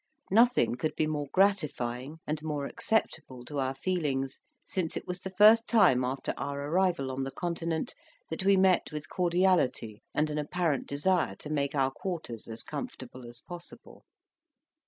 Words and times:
Nothing 0.31 0.73
could 0.73 0.95
be 0.95 1.05
more 1.05 1.27
gratifying 1.31 2.17
and 2.25 2.41
more 2.41 2.65
acceptable 2.65 3.45
to 3.45 3.59
our 3.59 3.75
feelings, 3.75 4.39
since 4.65 4.97
it 4.97 5.05
was 5.05 5.19
the 5.19 5.29
first 5.37 5.67
time 5.67 6.03
after 6.03 6.33
our 6.37 6.59
arrival 6.59 7.11
on 7.11 7.21
the 7.21 7.29
Continent 7.29 7.93
that 8.31 8.43
we 8.43 8.57
met 8.57 8.91
with 8.91 9.07
cordiality 9.11 10.01
and 10.11 10.31
an 10.31 10.39
apparent 10.39 10.87
desire 10.87 11.35
to 11.35 11.51
make 11.51 11.75
our 11.75 11.91
quarters 11.91 12.47
as 12.47 12.63
comfortable 12.63 13.27
as 13.29 13.41
possible. 13.41 14.01